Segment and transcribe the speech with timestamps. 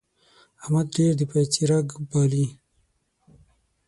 [0.61, 2.45] احمد ډېر د پايڅې رګی پالي.